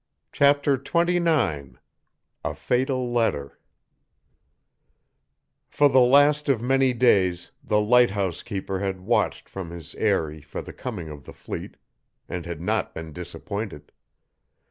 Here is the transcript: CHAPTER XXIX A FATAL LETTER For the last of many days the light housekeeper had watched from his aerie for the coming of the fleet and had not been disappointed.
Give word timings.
CHAPTER 0.31 0.79
XXIX 0.79 1.75
A 2.43 2.55
FATAL 2.55 3.13
LETTER 3.13 3.59
For 5.69 5.89
the 5.89 5.99
last 5.99 6.49
of 6.49 6.59
many 6.59 6.91
days 6.91 7.51
the 7.63 7.79
light 7.79 8.09
housekeeper 8.09 8.79
had 8.79 9.01
watched 9.01 9.47
from 9.47 9.69
his 9.69 9.93
aerie 9.93 10.41
for 10.41 10.63
the 10.63 10.73
coming 10.73 11.09
of 11.09 11.25
the 11.25 11.33
fleet 11.33 11.77
and 12.27 12.47
had 12.47 12.61
not 12.61 12.95
been 12.95 13.13
disappointed. 13.13 13.91